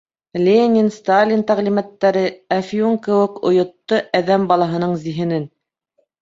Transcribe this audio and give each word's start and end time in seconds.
Ленин, 0.43 0.87
Сталин 0.93 1.43
тәғлимәттәре 1.51 2.23
әфиун 2.55 2.97
кеүек 3.09 3.37
ойотто 3.51 4.01
әҙәм 4.21 4.49
балаһының 4.55 4.97
зиһенен. 5.05 5.47